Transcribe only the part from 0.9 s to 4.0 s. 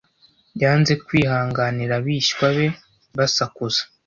kwihanganira abishywa be basakuza.